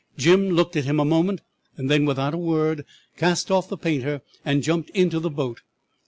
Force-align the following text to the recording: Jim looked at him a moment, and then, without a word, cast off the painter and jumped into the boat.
Jim 0.17 0.49
looked 0.49 0.75
at 0.75 0.85
him 0.85 0.99
a 0.99 1.05
moment, 1.05 1.41
and 1.77 1.87
then, 1.87 2.05
without 2.07 2.33
a 2.33 2.37
word, 2.39 2.85
cast 3.17 3.51
off 3.51 3.69
the 3.69 3.77
painter 3.77 4.23
and 4.43 4.63
jumped 4.63 4.89
into 4.95 5.19
the 5.19 5.29
boat. 5.29 5.61